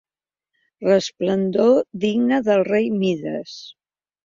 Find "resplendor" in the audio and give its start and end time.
0.87-1.83